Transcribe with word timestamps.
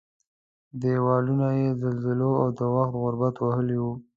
دېوالونه 0.81 1.47
یې 1.59 1.67
زلزلو 1.81 2.31
او 2.41 2.47
د 2.59 2.61
وخت 2.75 2.93
غربت 3.01 3.35
وهلي 3.39 3.77
وو. 3.83 3.93